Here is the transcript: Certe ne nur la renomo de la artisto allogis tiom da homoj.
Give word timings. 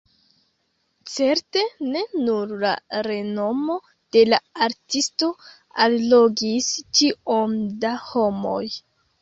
Certe 1.15 1.61
ne 1.89 2.01
nur 2.29 2.53
la 2.63 2.71
renomo 3.09 3.77
de 4.17 4.23
la 4.33 4.39
artisto 4.69 5.31
allogis 5.87 6.73
tiom 7.01 7.57
da 7.85 7.97
homoj. 8.11 8.63